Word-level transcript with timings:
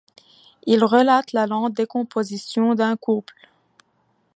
Il 0.65 0.83
relate 0.83 1.31
la 1.31 1.45
lente 1.45 1.73
décomposition 1.75 2.73
d'un 2.73 2.97
couple. 2.97 3.35